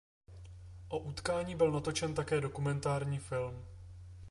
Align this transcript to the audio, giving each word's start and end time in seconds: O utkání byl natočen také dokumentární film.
O 0.89 0.99
utkání 0.99 1.55
byl 1.55 1.71
natočen 1.71 2.13
také 2.13 2.41
dokumentární 2.41 3.19
film. 3.19 3.65